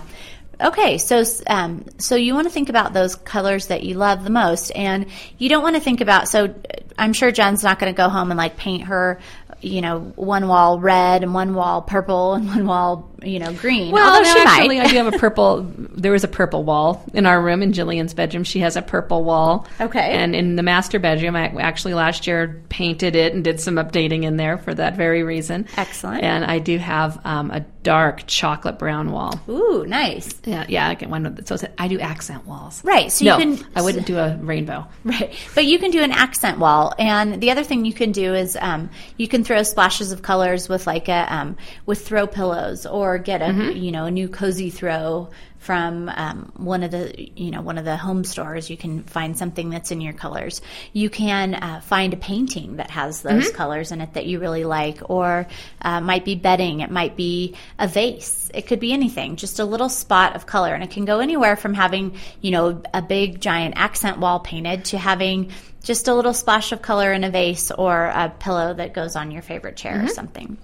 Okay, 0.60 0.98
so 0.98 1.24
um, 1.48 1.84
so 1.98 2.14
you 2.14 2.32
want 2.34 2.46
to 2.46 2.50
think 2.52 2.68
about 2.68 2.92
those 2.92 3.16
colors 3.16 3.68
that 3.68 3.82
you 3.82 3.94
love 3.94 4.22
the 4.22 4.30
most, 4.30 4.70
and 4.70 5.06
you 5.36 5.48
don't 5.48 5.62
want 5.62 5.74
to 5.74 5.80
think 5.80 6.00
about. 6.00 6.28
So 6.28 6.54
I'm 6.96 7.12
sure 7.12 7.32
Jen's 7.32 7.64
not 7.64 7.78
going 7.78 7.92
to 7.92 7.96
go 7.96 8.08
home 8.08 8.30
and 8.30 8.38
like 8.38 8.56
paint 8.56 8.84
her, 8.84 9.20
you 9.60 9.80
know, 9.80 10.00
one 10.14 10.46
wall 10.46 10.78
red 10.78 11.22
and 11.22 11.34
one 11.34 11.54
wall 11.54 11.82
purple 11.82 12.34
and 12.34 12.46
one 12.54 12.66
wall, 12.66 13.10
you 13.24 13.38
know, 13.38 13.52
green. 13.52 13.92
Well, 13.92 14.06
Although 14.06 14.22
no, 14.22 14.44
actually. 14.46 14.80
I 14.80 14.88
do 14.88 14.96
have 14.96 15.12
a 15.12 15.18
purple. 15.18 15.70
There 15.76 16.12
was 16.12 16.24
a 16.24 16.28
purple 16.28 16.64
wall 16.64 17.04
in 17.14 17.26
our 17.26 17.40
room 17.40 17.62
in 17.62 17.72
Jillian's 17.72 18.14
bedroom. 18.14 18.44
She 18.44 18.60
has 18.60 18.76
a 18.76 18.82
purple 18.82 19.24
wall. 19.24 19.66
Okay. 19.80 20.12
And 20.12 20.34
in 20.34 20.56
the 20.56 20.62
master 20.62 20.98
bedroom, 20.98 21.36
I 21.36 21.48
actually 21.60 21.94
last 21.94 22.26
year 22.26 22.62
painted 22.68 23.16
it 23.16 23.34
and 23.34 23.42
did 23.42 23.60
some 23.60 23.76
updating 23.76 24.24
in 24.24 24.36
there 24.36 24.58
for 24.58 24.74
that 24.74 24.96
very 24.96 25.22
reason. 25.22 25.66
Excellent. 25.76 26.22
And 26.22 26.44
I 26.44 26.58
do 26.58 26.78
have 26.78 27.20
um, 27.24 27.50
a 27.50 27.60
dark 27.84 28.26
chocolate 28.26 28.78
brown 28.78 29.12
wall. 29.12 29.38
Ooh, 29.48 29.84
nice. 29.86 30.34
Yeah, 30.44 30.64
yeah. 30.68 30.88
I 30.88 30.94
get 30.94 31.10
one. 31.10 31.44
So 31.46 31.56
I 31.78 31.86
do 31.88 32.00
accent 32.00 32.46
walls. 32.46 32.82
Right. 32.82 33.12
So 33.12 33.24
no, 33.24 33.38
you 33.38 33.56
can. 33.56 33.66
I 33.76 33.82
wouldn't 33.82 34.06
do 34.06 34.18
a 34.18 34.36
rainbow. 34.36 34.86
Right. 35.04 35.34
But 35.54 35.66
you 35.66 35.78
can 35.78 35.90
do 35.90 36.02
an 36.02 36.12
accent 36.12 36.58
wall. 36.58 36.94
And 36.98 37.40
the 37.40 37.50
other 37.50 37.62
thing 37.62 37.84
you 37.84 37.92
can 37.92 38.10
do 38.10 38.34
is 38.34 38.56
um, 38.60 38.90
you 39.16 39.28
can 39.28 39.44
throw 39.44 39.62
splashes 39.62 40.12
of 40.12 40.22
colors 40.22 40.68
with 40.68 40.86
like 40.86 41.08
a 41.08 41.32
um, 41.32 41.56
with 41.86 42.06
throw 42.06 42.26
pillows 42.26 42.86
or 42.86 43.13
get 43.18 43.42
a 43.42 43.72
you 43.74 43.92
know 43.92 44.06
a 44.06 44.10
new 44.10 44.28
cozy 44.28 44.70
throw 44.70 45.30
from 45.58 46.10
um, 46.10 46.52
one 46.56 46.82
of 46.82 46.90
the 46.90 47.30
you 47.36 47.50
know 47.50 47.62
one 47.62 47.78
of 47.78 47.84
the 47.84 47.96
home 47.96 48.22
stores. 48.22 48.68
You 48.68 48.76
can 48.76 49.02
find 49.02 49.36
something 49.36 49.70
that's 49.70 49.90
in 49.90 50.00
your 50.00 50.12
colors. 50.12 50.60
You 50.92 51.08
can 51.08 51.54
uh, 51.54 51.80
find 51.80 52.12
a 52.12 52.16
painting 52.16 52.76
that 52.76 52.90
has 52.90 53.22
those 53.22 53.50
colors 53.50 53.90
in 53.90 54.00
it 54.00 54.12
that 54.14 54.26
you 54.26 54.40
really 54.40 54.64
like, 54.64 54.98
or 55.08 55.46
uh, 55.80 56.00
might 56.00 56.24
be 56.24 56.34
bedding. 56.34 56.80
It 56.80 56.90
might 56.90 57.16
be 57.16 57.56
a 57.78 57.88
vase. 57.88 58.50
It 58.52 58.66
could 58.66 58.80
be 58.80 58.92
anything. 58.92 59.36
Just 59.36 59.58
a 59.58 59.64
little 59.64 59.88
spot 59.88 60.36
of 60.36 60.46
color, 60.46 60.74
and 60.74 60.84
it 60.84 60.90
can 60.90 61.06
go 61.06 61.20
anywhere 61.20 61.56
from 61.56 61.72
having 61.72 62.18
you 62.42 62.50
know 62.50 62.82
a 62.92 63.00
big 63.00 63.40
giant 63.40 63.74
accent 63.76 64.18
wall 64.18 64.40
painted 64.40 64.84
to 64.86 64.98
having 64.98 65.50
just 65.82 66.08
a 66.08 66.14
little 66.14 66.34
splash 66.34 66.72
of 66.72 66.82
color 66.82 67.12
in 67.12 67.24
a 67.24 67.30
vase 67.30 67.70
or 67.70 68.06
a 68.06 68.28
pillow 68.38 68.74
that 68.74 68.92
goes 68.94 69.16
on 69.16 69.30
your 69.30 69.42
favorite 69.42 69.76
chair 69.76 70.04
or 70.04 70.08
something. 70.08 70.58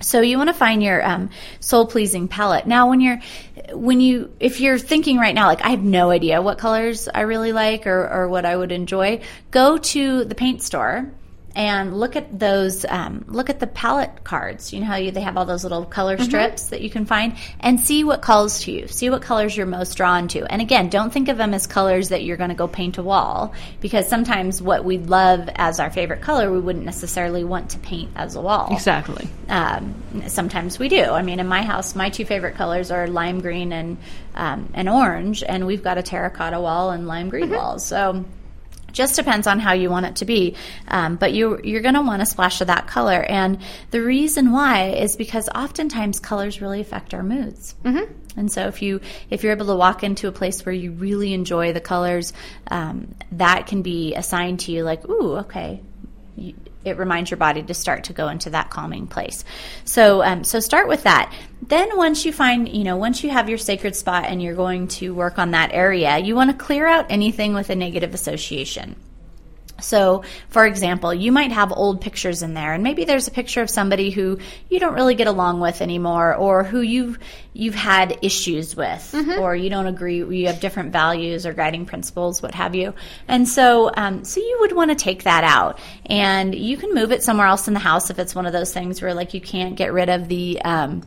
So 0.00 0.20
you 0.22 0.38
want 0.38 0.48
to 0.48 0.54
find 0.54 0.82
your 0.82 1.06
um, 1.06 1.30
soul 1.60 1.86
pleasing 1.86 2.26
palette. 2.26 2.66
Now, 2.66 2.88
when 2.88 3.00
you're, 3.00 3.20
when 3.72 4.00
you, 4.00 4.32
if 4.40 4.60
you're 4.60 4.78
thinking 4.78 5.18
right 5.18 5.34
now, 5.34 5.46
like 5.46 5.62
I 5.62 5.70
have 5.70 5.82
no 5.82 6.10
idea 6.10 6.40
what 6.40 6.58
colors 6.58 7.06
I 7.06 7.20
really 7.22 7.52
like 7.52 7.86
or, 7.86 8.08
or 8.08 8.28
what 8.28 8.46
I 8.46 8.56
would 8.56 8.72
enjoy, 8.72 9.20
go 9.50 9.76
to 9.76 10.24
the 10.24 10.34
paint 10.34 10.62
store 10.62 11.12
and 11.54 11.98
look 11.98 12.16
at 12.16 12.38
those. 12.38 12.84
Um, 12.88 13.24
look 13.28 13.50
at 13.50 13.60
the 13.60 13.66
palette 13.66 14.24
cards. 14.24 14.72
You 14.72 14.80
know 14.80 14.86
how 14.86 14.96
you, 14.96 15.10
they 15.10 15.20
have 15.20 15.36
all 15.36 15.44
those 15.44 15.62
little 15.62 15.84
color 15.84 16.18
strips 16.18 16.68
that 16.68 16.80
you 16.80 16.90
can 16.90 17.06
find, 17.06 17.36
and 17.58 17.80
see 17.80 18.04
what 18.04 18.22
calls 18.22 18.60
to 18.64 18.72
you. 18.72 18.88
See 18.88 19.10
what 19.10 19.22
colors 19.22 19.56
you're 19.56 19.66
most 19.66 19.96
drawn 19.96 20.28
to. 20.28 20.44
And 20.44 20.62
again, 20.62 20.88
don't 20.88 21.12
think 21.12 21.28
of 21.28 21.36
them 21.36 21.54
as 21.54 21.66
colors 21.66 22.10
that 22.10 22.22
you're 22.22 22.36
going 22.36 22.50
to 22.50 22.56
go 22.56 22.68
paint 22.68 22.98
a 22.98 23.02
wall, 23.02 23.54
because 23.80 24.08
sometimes 24.08 24.62
what 24.62 24.84
we 24.84 24.98
love 24.98 25.48
as 25.54 25.80
our 25.80 25.90
favorite 25.90 26.20
color, 26.20 26.50
we 26.52 26.60
wouldn't 26.60 26.84
necessarily 26.84 27.44
want 27.44 27.70
to 27.70 27.78
paint 27.78 28.10
as 28.14 28.36
a 28.36 28.40
wall. 28.40 28.68
Exactly. 28.72 29.28
Um, 29.48 29.94
sometimes 30.28 30.78
we 30.78 30.88
do. 30.88 31.02
I 31.02 31.22
mean, 31.22 31.40
in 31.40 31.48
my 31.48 31.62
house, 31.62 31.94
my 31.94 32.10
two 32.10 32.24
favorite 32.24 32.56
colors 32.56 32.90
are 32.90 33.06
lime 33.06 33.40
green 33.40 33.72
and 33.72 33.98
um, 34.34 34.70
and 34.74 34.88
orange, 34.88 35.42
and 35.42 35.66
we've 35.66 35.82
got 35.82 35.98
a 35.98 36.02
terracotta 36.02 36.60
wall 36.60 36.90
and 36.90 37.08
lime 37.08 37.28
green 37.30 37.50
walls. 37.50 37.84
So 37.84 38.24
just 38.92 39.16
depends 39.16 39.46
on 39.46 39.58
how 39.58 39.72
you 39.72 39.90
want 39.90 40.06
it 40.06 40.16
to 40.16 40.24
be. 40.24 40.56
Um, 40.88 41.16
but 41.16 41.32
you 41.32 41.60
you're 41.62 41.82
going 41.82 41.94
to 41.94 42.02
want 42.02 42.22
a 42.22 42.26
splash 42.26 42.60
of 42.60 42.66
that 42.68 42.86
color, 42.86 43.22
and 43.22 43.58
the 43.90 44.02
reason 44.02 44.52
why 44.52 44.90
is 44.90 45.16
because 45.16 45.48
oftentimes 45.48 46.20
colors 46.20 46.60
really 46.60 46.80
affect 46.80 47.14
our 47.14 47.22
moods. 47.22 47.74
Mm-hmm. 47.84 48.12
And 48.36 48.50
so 48.50 48.66
if 48.68 48.82
you 48.82 49.00
if 49.28 49.42
you're 49.42 49.52
able 49.52 49.66
to 49.66 49.76
walk 49.76 50.02
into 50.02 50.28
a 50.28 50.32
place 50.32 50.64
where 50.64 50.74
you 50.74 50.92
really 50.92 51.32
enjoy 51.34 51.72
the 51.72 51.80
colors, 51.80 52.32
um, 52.68 53.14
that 53.32 53.66
can 53.66 53.82
be 53.82 54.14
assigned 54.14 54.60
to 54.60 54.72
you. 54.72 54.84
Like, 54.84 55.08
ooh, 55.08 55.38
okay, 55.38 55.82
it 56.84 56.96
reminds 56.96 57.30
your 57.30 57.38
body 57.38 57.62
to 57.62 57.74
start 57.74 58.04
to 58.04 58.12
go 58.12 58.28
into 58.28 58.50
that 58.50 58.70
calming 58.70 59.06
place. 59.06 59.44
So, 59.84 60.22
um, 60.22 60.44
so 60.44 60.60
start 60.60 60.88
with 60.88 61.02
that. 61.02 61.32
Then, 61.62 61.96
once 61.96 62.24
you 62.24 62.32
find, 62.32 62.68
you 62.68 62.84
know, 62.84 62.96
once 62.96 63.22
you 63.22 63.30
have 63.30 63.48
your 63.48 63.58
sacred 63.58 63.94
spot 63.94 64.24
and 64.26 64.42
you're 64.42 64.54
going 64.54 64.88
to 64.88 65.14
work 65.14 65.38
on 65.38 65.50
that 65.50 65.72
area, 65.72 66.18
you 66.18 66.34
want 66.34 66.50
to 66.50 66.56
clear 66.56 66.86
out 66.86 67.06
anything 67.10 67.54
with 67.54 67.70
a 67.70 67.76
negative 67.76 68.14
association. 68.14 68.96
So, 69.80 70.24
for 70.48 70.66
example, 70.66 71.12
you 71.12 71.32
might 71.32 71.52
have 71.52 71.72
old 71.72 72.00
pictures 72.00 72.42
in 72.42 72.54
there, 72.54 72.72
and 72.72 72.82
maybe 72.82 73.04
there's 73.04 73.28
a 73.28 73.30
picture 73.30 73.62
of 73.62 73.70
somebody 73.70 74.10
who 74.10 74.38
you 74.68 74.80
don't 74.80 74.94
really 74.94 75.14
get 75.14 75.26
along 75.26 75.60
with 75.60 75.82
anymore, 75.82 76.34
or 76.34 76.64
who 76.64 76.80
you've 76.80 77.18
you've 77.52 77.74
had 77.74 78.18
issues 78.22 78.76
with, 78.76 79.12
or 79.38 79.56
you 79.56 79.70
don't 79.70 79.86
agree, 79.86 80.18
you 80.18 80.46
have 80.46 80.60
different 80.60 80.92
values 80.92 81.46
or 81.46 81.52
guiding 81.52 81.84
principles, 81.84 82.40
what 82.40 82.54
have 82.54 82.74
you. 82.74 82.94
And 83.26 83.48
so, 83.48 83.90
um, 83.96 84.24
so 84.24 84.40
you 84.40 84.58
would 84.60 84.72
want 84.72 84.90
to 84.90 84.94
take 84.94 85.24
that 85.24 85.44
out, 85.44 85.78
and 86.06 86.54
you 86.54 86.76
can 86.76 86.94
move 86.94 87.12
it 87.12 87.22
somewhere 87.22 87.46
else 87.46 87.68
in 87.68 87.74
the 87.74 87.80
house 87.80 88.10
if 88.10 88.18
it's 88.18 88.34
one 88.34 88.46
of 88.46 88.52
those 88.52 88.72
things 88.72 89.02
where 89.02 89.14
like 89.14 89.34
you 89.34 89.40
can't 89.40 89.76
get 89.76 89.92
rid 89.92 90.08
of 90.08 90.28
the 90.28 90.60
um, 90.62 91.02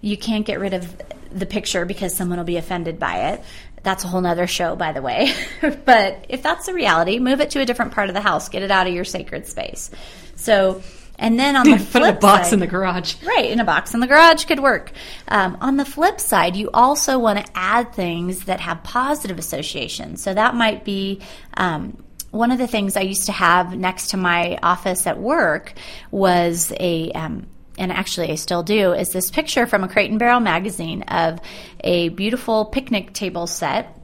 you 0.00 0.16
can't 0.16 0.46
get 0.46 0.60
rid 0.60 0.74
of 0.74 0.96
the 1.30 1.46
picture 1.46 1.84
because 1.84 2.14
someone 2.14 2.38
will 2.38 2.44
be 2.44 2.56
offended 2.56 2.98
by 2.98 3.30
it. 3.32 3.42
That's 3.82 4.04
a 4.04 4.08
whole 4.08 4.20
nother 4.20 4.46
show, 4.46 4.76
by 4.76 4.92
the 4.92 5.02
way. 5.02 5.32
but 5.60 6.26
if 6.28 6.42
that's 6.42 6.66
the 6.66 6.74
reality, 6.74 7.18
move 7.18 7.40
it 7.40 7.50
to 7.50 7.60
a 7.60 7.64
different 7.64 7.92
part 7.92 8.08
of 8.08 8.14
the 8.14 8.20
house. 8.20 8.48
Get 8.48 8.62
it 8.62 8.70
out 8.70 8.86
of 8.86 8.94
your 8.94 9.04
sacred 9.04 9.46
space. 9.46 9.90
So, 10.36 10.82
and 11.18 11.38
then 11.38 11.56
on 11.56 11.64
the 11.70 11.76
Put 11.76 11.86
flip 11.86 12.16
a 12.16 12.18
box 12.18 12.48
side, 12.48 12.54
in 12.54 12.60
the 12.60 12.66
garage. 12.66 13.14
Right, 13.22 13.50
in 13.50 13.60
a 13.60 13.64
box 13.64 13.94
in 13.94 14.00
the 14.00 14.06
garage 14.06 14.44
could 14.44 14.60
work. 14.60 14.92
Um, 15.28 15.58
on 15.60 15.76
the 15.76 15.84
flip 15.84 16.20
side, 16.20 16.56
you 16.56 16.70
also 16.72 17.18
want 17.18 17.44
to 17.44 17.52
add 17.54 17.92
things 17.92 18.44
that 18.44 18.60
have 18.60 18.82
positive 18.82 19.38
associations. 19.38 20.22
So 20.22 20.34
that 20.34 20.54
might 20.54 20.84
be 20.84 21.20
um, 21.54 22.02
one 22.30 22.50
of 22.50 22.58
the 22.58 22.66
things 22.66 22.96
I 22.96 23.02
used 23.02 23.26
to 23.26 23.32
have 23.32 23.76
next 23.76 24.10
to 24.10 24.16
my 24.16 24.58
office 24.62 25.06
at 25.06 25.18
work 25.18 25.74
was 26.10 26.72
a. 26.78 27.12
Um, 27.12 27.46
and 27.78 27.92
actually, 27.92 28.30
I 28.30 28.34
still 28.34 28.62
do, 28.62 28.92
is 28.92 29.12
this 29.12 29.30
picture 29.30 29.66
from 29.66 29.84
a 29.84 29.88
Crate 29.88 30.10
and 30.10 30.18
Barrel 30.18 30.40
magazine 30.40 31.02
of 31.02 31.40
a 31.82 32.08
beautiful 32.10 32.66
picnic 32.66 33.12
table 33.12 33.46
set 33.46 33.94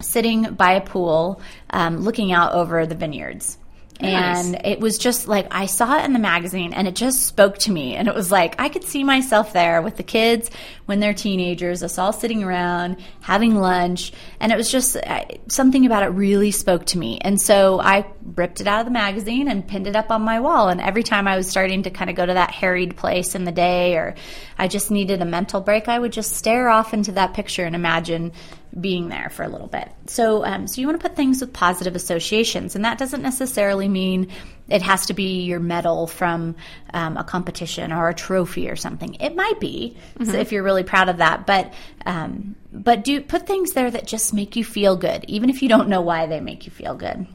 sitting 0.00 0.54
by 0.54 0.72
a 0.72 0.80
pool, 0.80 1.40
um, 1.70 1.98
looking 1.98 2.32
out 2.32 2.52
over 2.52 2.86
the 2.86 2.94
vineyards. 2.94 3.58
Nice. 4.12 4.46
And 4.46 4.60
it 4.64 4.80
was 4.80 4.98
just 4.98 5.28
like 5.28 5.46
I 5.50 5.66
saw 5.66 5.98
it 5.98 6.04
in 6.04 6.12
the 6.12 6.18
magazine 6.18 6.72
and 6.72 6.86
it 6.86 6.94
just 6.94 7.26
spoke 7.26 7.58
to 7.58 7.72
me. 7.72 7.94
And 7.94 8.08
it 8.08 8.14
was 8.14 8.30
like 8.30 8.54
I 8.58 8.68
could 8.68 8.84
see 8.84 9.04
myself 9.04 9.52
there 9.52 9.82
with 9.82 9.96
the 9.96 10.02
kids 10.02 10.50
when 10.86 11.00
they're 11.00 11.14
teenagers, 11.14 11.82
us 11.82 11.98
all 11.98 12.12
sitting 12.12 12.42
around 12.42 12.96
having 13.20 13.56
lunch. 13.56 14.12
And 14.40 14.52
it 14.52 14.56
was 14.56 14.70
just 14.70 14.96
something 15.48 15.86
about 15.86 16.02
it 16.02 16.08
really 16.08 16.50
spoke 16.50 16.86
to 16.86 16.98
me. 16.98 17.18
And 17.20 17.40
so 17.40 17.80
I 17.80 18.06
ripped 18.36 18.60
it 18.60 18.66
out 18.66 18.80
of 18.80 18.86
the 18.86 18.92
magazine 18.92 19.48
and 19.48 19.66
pinned 19.66 19.86
it 19.86 19.96
up 19.96 20.10
on 20.10 20.22
my 20.22 20.40
wall. 20.40 20.68
And 20.68 20.80
every 20.80 21.02
time 21.02 21.26
I 21.26 21.36
was 21.36 21.48
starting 21.48 21.84
to 21.84 21.90
kind 21.90 22.10
of 22.10 22.16
go 22.16 22.26
to 22.26 22.34
that 22.34 22.50
harried 22.50 22.96
place 22.96 23.34
in 23.34 23.44
the 23.44 23.52
day 23.52 23.96
or 23.96 24.14
I 24.58 24.68
just 24.68 24.90
needed 24.90 25.22
a 25.22 25.24
mental 25.24 25.60
break, 25.60 25.88
I 25.88 25.98
would 25.98 26.12
just 26.12 26.36
stare 26.36 26.68
off 26.68 26.94
into 26.94 27.12
that 27.12 27.34
picture 27.34 27.64
and 27.64 27.74
imagine 27.74 28.32
being 28.78 29.08
there 29.08 29.30
for 29.30 29.42
a 29.42 29.48
little 29.48 29.66
bit. 29.66 29.88
So, 30.06 30.44
um, 30.44 30.66
so 30.66 30.80
you 30.80 30.86
want 30.86 31.00
to 31.00 31.08
put 31.08 31.16
things 31.16 31.40
with 31.40 31.52
positive 31.52 31.94
associations, 31.94 32.74
and 32.74 32.84
that 32.84 32.98
doesn't 32.98 33.22
necessarily 33.22 33.88
mean 33.88 34.28
it 34.68 34.82
has 34.82 35.06
to 35.06 35.14
be 35.14 35.42
your 35.42 35.60
medal 35.60 36.06
from 36.06 36.56
um, 36.92 37.16
a 37.16 37.24
competition 37.24 37.92
or 37.92 38.08
a 38.08 38.14
trophy 38.14 38.68
or 38.68 38.76
something. 38.76 39.14
It 39.14 39.36
might 39.36 39.60
be 39.60 39.96
mm-hmm. 40.14 40.30
so 40.30 40.38
if 40.38 40.52
you're 40.52 40.62
really 40.62 40.84
proud 40.84 41.08
of 41.08 41.18
that, 41.18 41.46
but 41.46 41.72
um, 42.06 42.56
but 42.72 43.04
do 43.04 43.20
put 43.20 43.46
things 43.46 43.72
there 43.72 43.90
that 43.90 44.06
just 44.06 44.34
make 44.34 44.56
you 44.56 44.64
feel 44.64 44.96
good, 44.96 45.24
even 45.28 45.50
if 45.50 45.62
you 45.62 45.68
don't 45.68 45.88
know 45.88 46.00
why 46.00 46.26
they 46.26 46.40
make 46.40 46.66
you 46.66 46.72
feel 46.72 46.94
good. 46.94 47.26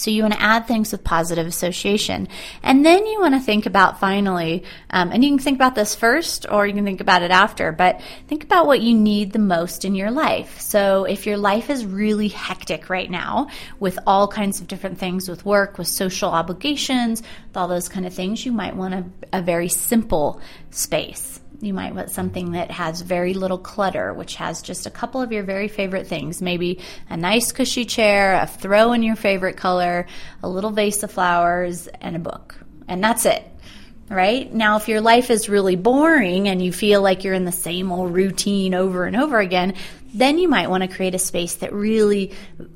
So 0.00 0.10
you 0.10 0.22
want 0.22 0.34
to 0.34 0.42
add 0.42 0.66
things 0.66 0.92
with 0.92 1.04
positive 1.04 1.46
association. 1.46 2.28
And 2.62 2.84
then 2.84 3.06
you 3.06 3.20
want 3.20 3.34
to 3.34 3.40
think 3.40 3.66
about 3.66 4.00
finally, 4.00 4.64
um, 4.90 5.10
and 5.12 5.24
you 5.24 5.30
can 5.30 5.38
think 5.38 5.56
about 5.56 5.74
this 5.74 5.94
first 5.94 6.46
or 6.50 6.66
you 6.66 6.74
can 6.74 6.84
think 6.84 7.00
about 7.00 7.22
it 7.22 7.30
after, 7.30 7.72
but 7.72 8.00
think 8.28 8.44
about 8.44 8.66
what 8.66 8.80
you 8.80 8.94
need 8.94 9.32
the 9.32 9.38
most 9.38 9.84
in 9.84 9.94
your 9.94 10.10
life. 10.10 10.60
So 10.60 11.04
if 11.04 11.26
your 11.26 11.36
life 11.36 11.70
is 11.70 11.84
really 11.84 12.28
hectic 12.28 12.90
right 12.90 13.10
now 13.10 13.48
with 13.80 13.98
all 14.06 14.28
kinds 14.28 14.60
of 14.60 14.68
different 14.68 14.98
things 14.98 15.28
with 15.28 15.44
work, 15.44 15.78
with 15.78 15.88
social 15.88 16.30
obligations, 16.30 17.22
with 17.48 17.56
all 17.56 17.68
those 17.68 17.88
kind 17.88 18.06
of 18.06 18.14
things, 18.14 18.44
you 18.44 18.52
might 18.52 18.76
want 18.76 18.94
a, 18.94 19.04
a 19.32 19.42
very 19.42 19.68
simple 19.68 20.40
space. 20.70 21.40
You 21.60 21.74
might 21.74 21.94
want 21.94 22.10
something 22.10 22.52
that 22.52 22.70
has 22.70 23.00
very 23.00 23.34
little 23.34 23.58
clutter, 23.58 24.14
which 24.14 24.36
has 24.36 24.62
just 24.62 24.86
a 24.86 24.90
couple 24.90 25.20
of 25.20 25.32
your 25.32 25.42
very 25.42 25.66
favorite 25.66 26.06
things. 26.06 26.40
Maybe 26.40 26.80
a 27.10 27.16
nice 27.16 27.50
cushy 27.50 27.84
chair, 27.84 28.34
a 28.34 28.46
throw 28.46 28.92
in 28.92 29.02
your 29.02 29.16
favorite 29.16 29.56
color, 29.56 30.06
a 30.42 30.48
little 30.48 30.70
vase 30.70 31.02
of 31.02 31.10
flowers, 31.10 31.88
and 32.00 32.14
a 32.14 32.20
book. 32.20 32.56
And 32.86 33.02
that's 33.02 33.26
it 33.26 33.44
right? 34.08 34.52
Now, 34.52 34.76
if 34.76 34.88
your 34.88 35.00
life 35.00 35.30
is 35.30 35.48
really 35.48 35.76
boring 35.76 36.48
and 36.48 36.62
you 36.62 36.72
feel 36.72 37.02
like 37.02 37.24
you're 37.24 37.34
in 37.34 37.44
the 37.44 37.52
same 37.52 37.92
old 37.92 38.12
routine 38.12 38.74
over 38.74 39.04
and 39.04 39.16
over 39.16 39.38
again, 39.38 39.74
then 40.14 40.38
you 40.38 40.48
might 40.48 40.70
want 40.70 40.82
to 40.82 40.88
create 40.88 41.14
a 41.14 41.18
space 41.18 41.56
that 41.56 41.72
really 41.72 42.32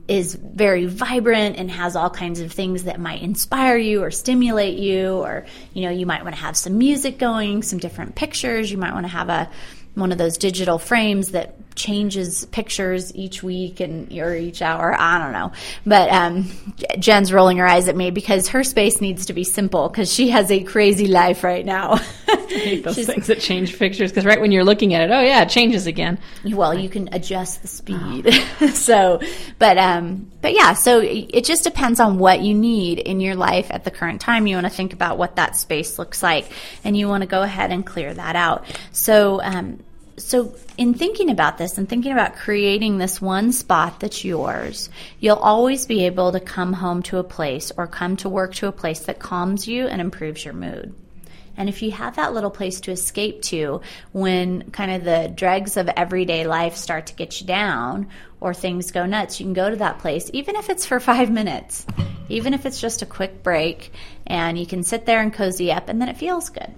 is 0.06 0.34
very 0.34 0.86
vibrant 0.86 1.56
and 1.56 1.70
has 1.70 1.96
all 1.96 2.10
kinds 2.10 2.40
of 2.40 2.52
things 2.52 2.84
that 2.84 3.00
might 3.00 3.22
inspire 3.22 3.76
you 3.76 4.02
or 4.02 4.10
stimulate 4.10 4.78
you 4.78 5.14
or 5.14 5.46
you 5.72 5.82
know 5.82 5.90
you 5.90 6.04
might 6.04 6.22
want 6.24 6.34
to 6.34 6.40
have 6.40 6.56
some 6.56 6.76
music 6.76 7.18
going 7.18 7.62
some 7.62 7.78
different 7.78 8.14
pictures 8.14 8.70
you 8.70 8.76
might 8.76 8.92
want 8.92 9.04
to 9.04 9.08
have 9.08 9.30
a 9.30 9.48
one 9.94 10.12
of 10.12 10.18
those 10.18 10.38
digital 10.38 10.78
frames 10.78 11.32
that 11.32 11.54
changes 11.74 12.44
pictures 12.46 13.14
each 13.14 13.42
week 13.42 13.80
and 13.80 14.12
or 14.12 14.34
each 14.34 14.62
hour. 14.62 14.94
I 14.98 15.18
don't 15.18 15.32
know, 15.32 15.52
but 15.86 16.10
um, 16.10 16.50
Jen's 16.98 17.32
rolling 17.32 17.58
her 17.58 17.66
eyes 17.66 17.88
at 17.88 17.96
me 17.96 18.10
because 18.10 18.48
her 18.48 18.64
space 18.64 19.00
needs 19.00 19.26
to 19.26 19.32
be 19.32 19.44
simple 19.44 19.88
because 19.88 20.12
she 20.12 20.30
has 20.30 20.50
a 20.50 20.62
crazy 20.62 21.06
life 21.06 21.44
right 21.44 21.64
now. 21.64 21.98
I 22.54 22.58
hate 22.58 22.84
those 22.84 23.04
things 23.06 23.26
that 23.26 23.40
change 23.40 23.78
pictures 23.78 24.10
because 24.10 24.24
right 24.24 24.40
when 24.40 24.52
you're 24.52 24.64
looking 24.64 24.94
at 24.94 25.02
it, 25.02 25.12
oh 25.12 25.20
yeah, 25.20 25.42
it 25.42 25.48
changes 25.48 25.86
again. 25.86 26.18
Well, 26.44 26.78
you 26.78 26.88
can 26.88 27.08
adjust 27.12 27.62
the 27.62 27.68
speed. 27.68 28.28
Oh. 28.28 28.66
so, 28.74 29.20
but 29.58 29.78
um, 29.78 30.30
but 30.40 30.54
yeah, 30.54 30.74
so 30.74 31.00
it 31.00 31.44
just 31.44 31.64
depends 31.64 32.00
on 32.00 32.18
what 32.18 32.40
you 32.40 32.54
need 32.54 32.98
in 32.98 33.20
your 33.20 33.34
life 33.34 33.68
at 33.70 33.84
the 33.84 33.90
current 33.90 34.20
time. 34.20 34.46
You 34.46 34.56
want 34.56 34.66
to 34.66 34.72
think 34.72 34.92
about 34.92 35.18
what 35.18 35.36
that 35.36 35.56
space 35.56 35.98
looks 35.98 36.22
like, 36.22 36.50
and 36.84 36.96
you 36.96 37.08
want 37.08 37.22
to 37.22 37.28
go 37.28 37.42
ahead 37.42 37.70
and 37.70 37.84
clear 37.84 38.12
that 38.12 38.36
out. 38.36 38.64
So 38.92 39.40
um, 39.42 39.78
so 40.16 40.54
in 40.76 40.94
thinking 40.94 41.30
about 41.30 41.58
this 41.58 41.78
and 41.78 41.88
thinking 41.88 42.12
about 42.12 42.36
creating 42.36 42.98
this 42.98 43.20
one 43.20 43.52
spot 43.52 44.00
that's 44.00 44.24
yours, 44.24 44.90
you'll 45.20 45.36
always 45.36 45.86
be 45.86 46.06
able 46.06 46.32
to 46.32 46.40
come 46.40 46.72
home 46.72 47.02
to 47.04 47.18
a 47.18 47.24
place 47.24 47.72
or 47.76 47.86
come 47.86 48.16
to 48.18 48.28
work 48.28 48.54
to 48.54 48.68
a 48.68 48.72
place 48.72 49.00
that 49.00 49.18
calms 49.18 49.66
you 49.66 49.86
and 49.86 50.00
improves 50.00 50.44
your 50.44 50.54
mood. 50.54 50.94
And 51.56 51.68
if 51.68 51.82
you 51.82 51.90
have 51.92 52.16
that 52.16 52.32
little 52.32 52.50
place 52.50 52.80
to 52.82 52.92
escape 52.92 53.42
to 53.42 53.80
when 54.12 54.70
kind 54.70 54.90
of 54.90 55.04
the 55.04 55.32
dregs 55.34 55.76
of 55.76 55.88
everyday 55.88 56.46
life 56.46 56.76
start 56.76 57.06
to 57.08 57.14
get 57.14 57.40
you 57.40 57.46
down 57.46 58.08
or 58.40 58.54
things 58.54 58.90
go 58.90 59.06
nuts, 59.06 59.38
you 59.38 59.46
can 59.46 59.52
go 59.52 59.70
to 59.70 59.76
that 59.76 59.98
place, 59.98 60.30
even 60.32 60.56
if 60.56 60.70
it's 60.70 60.86
for 60.86 60.98
five 60.98 61.30
minutes, 61.30 61.86
even 62.28 62.54
if 62.54 62.66
it's 62.66 62.80
just 62.80 63.02
a 63.02 63.06
quick 63.06 63.42
break, 63.42 63.92
and 64.26 64.58
you 64.58 64.66
can 64.66 64.82
sit 64.82 65.06
there 65.06 65.20
and 65.20 65.32
cozy 65.32 65.70
up, 65.70 65.88
and 65.88 66.00
then 66.00 66.08
it 66.08 66.16
feels 66.16 66.48
good. 66.48 66.72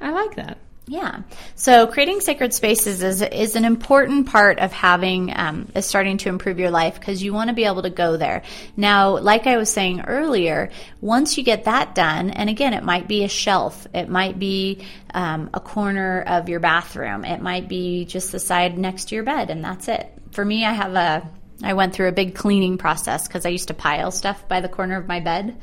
I 0.00 0.10
like 0.10 0.34
that. 0.36 0.58
Yeah. 0.86 1.22
So 1.54 1.86
creating 1.86 2.20
sacred 2.20 2.52
spaces 2.52 3.02
is 3.02 3.22
is 3.22 3.56
an 3.56 3.64
important 3.64 4.26
part 4.26 4.58
of 4.58 4.70
having 4.70 5.32
um, 5.34 5.68
is 5.74 5.86
starting 5.86 6.18
to 6.18 6.28
improve 6.28 6.58
your 6.58 6.70
life 6.70 7.00
because 7.00 7.22
you 7.22 7.32
want 7.32 7.48
to 7.48 7.54
be 7.54 7.64
able 7.64 7.82
to 7.82 7.90
go 7.90 8.18
there. 8.18 8.42
Now, 8.76 9.16
like 9.16 9.46
I 9.46 9.56
was 9.56 9.70
saying 9.70 10.02
earlier, 10.02 10.70
once 11.00 11.38
you 11.38 11.44
get 11.44 11.64
that 11.64 11.94
done, 11.94 12.30
and 12.30 12.50
again, 12.50 12.74
it 12.74 12.84
might 12.84 13.08
be 13.08 13.24
a 13.24 13.28
shelf, 13.28 13.86
it 13.94 14.10
might 14.10 14.38
be 14.38 14.84
um, 15.14 15.48
a 15.54 15.60
corner 15.60 16.20
of 16.20 16.50
your 16.50 16.60
bathroom, 16.60 17.24
it 17.24 17.40
might 17.40 17.66
be 17.66 18.04
just 18.04 18.30
the 18.30 18.38
side 18.38 18.76
next 18.76 19.08
to 19.08 19.14
your 19.14 19.24
bed, 19.24 19.48
and 19.48 19.64
that's 19.64 19.88
it. 19.88 20.12
For 20.32 20.44
me, 20.44 20.66
I 20.66 20.72
have 20.72 20.94
a 20.94 21.30
I 21.62 21.72
went 21.72 21.94
through 21.94 22.08
a 22.08 22.12
big 22.12 22.34
cleaning 22.34 22.76
process 22.76 23.26
because 23.26 23.46
I 23.46 23.50
used 23.50 23.68
to 23.68 23.74
pile 23.74 24.10
stuff 24.10 24.46
by 24.48 24.60
the 24.60 24.68
corner 24.68 24.98
of 24.98 25.06
my 25.06 25.20
bed 25.20 25.56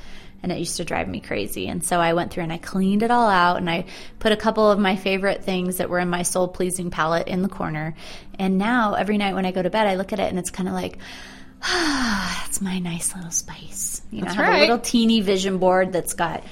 and 0.44 0.52
it 0.52 0.60
used 0.60 0.78
to 0.78 0.86
drive 0.86 1.08
me 1.08 1.20
crazy. 1.20 1.68
And 1.68 1.84
so 1.84 2.00
I 2.00 2.14
went 2.14 2.32
through 2.32 2.44
and 2.44 2.54
I 2.54 2.58
cleaned 2.58 3.04
it 3.04 3.12
all 3.12 3.30
out 3.30 3.58
and 3.58 3.70
I 3.70 3.86
put 4.20 4.32
a 4.32 4.38
couple 4.38 4.70
of 4.70 4.80
my 4.80 4.96
favorite 4.96 5.44
things 5.44 5.78
that 5.78 5.90
were 5.90 6.00
in 6.00 6.10
my 6.10 6.24
soul 6.24 6.48
pleasing 6.48 6.90
palette 6.90 7.28
in 7.28 7.42
the 7.42 7.50
corner. 7.50 7.96
And 8.40 8.58
now 8.58 8.96
every 8.96 9.18
night 9.18 9.36
when 9.36 9.46
I 9.46 9.52
go 9.52 9.62
to 9.62 9.70
bed, 9.70 9.88
I 9.88 9.96
look 9.96 10.14
at 10.14 10.20
it 10.20 10.30
and 10.30 10.40
it's 10.40 10.50
kind 10.50 10.68
of 10.68 10.74
like, 10.74 10.98
ah, 11.62 12.42
that's 12.46 12.62
my 12.62 12.80
nice 12.80 13.16
little 13.16 13.32
space. 13.32 14.02
You 14.12 14.22
know, 14.22 14.26
that's 14.26 14.38
I 14.40 14.44
have 14.44 14.52
right. 14.52 14.58
a 14.58 14.62
little 14.62 14.80
teeny 14.80 15.22
vision 15.22 15.60
board 15.60 15.94
that's 15.94 16.14
got 16.14 16.44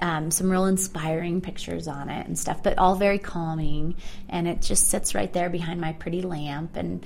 um, 0.00 0.30
some 0.30 0.50
real 0.50 0.66
inspiring 0.66 1.40
pictures 1.40 1.88
on 1.88 2.10
it 2.10 2.26
and 2.26 2.38
stuff, 2.38 2.62
but 2.62 2.78
all 2.78 2.94
very 2.96 3.18
calming. 3.18 3.96
And 4.28 4.46
it 4.46 4.60
just 4.60 4.88
sits 4.88 5.14
right 5.14 5.32
there 5.32 5.48
behind 5.48 5.80
my 5.80 5.92
pretty 5.94 6.22
lamp. 6.22 6.76
And 6.76 7.04